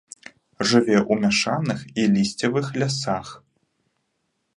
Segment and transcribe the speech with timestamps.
[0.69, 3.27] Жыве ў мяшаных і лісцевых лясах.